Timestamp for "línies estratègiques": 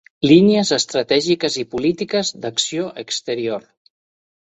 0.29-1.59